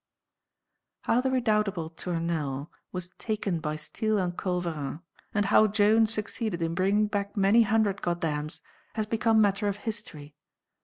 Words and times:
How 1.03 1.21
the 1.21 1.29
redoubtable 1.29 1.91
Tournelles 1.91 2.69
was 2.91 3.09
taken 3.19 3.59
by 3.59 3.75
steel 3.75 4.17
and 4.17 4.35
culverin, 4.35 5.01
and 5.31 5.45
how 5.45 5.67
Joan 5.67 6.07
succeeded 6.07 6.59
in 6.59 6.73
bringing 6.73 7.05
back 7.05 7.37
many 7.37 7.61
hundred 7.61 8.01
Goddams, 8.01 8.61
has 8.95 9.05
become 9.05 9.39
matter 9.39 9.67
of 9.67 9.77
history. 9.85 10.33